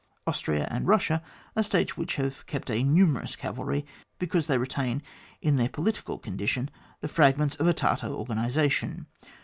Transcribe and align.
Austria 0.25 0.67
and 0.71 0.87
Kussia 0.87 1.21
are 1.55 1.61
states 1.61 1.95
which 1.95 2.15
have 2.15 2.43
kept 2.47 2.71
up 2.71 2.75
a 2.75 2.81
numerous 2.81 3.35
cavalry, 3.35 3.85
because 4.17 4.47
they 4.47 4.57
retain 4.57 5.03
in 5.43 5.57
their 5.57 5.69
political 5.69 6.17
condition 6.17 6.71
the 7.01 7.07
fragments 7.07 7.53
of 7.57 7.67
a 7.67 7.73
Tartar 7.75 8.07
organisation. 8.07 9.05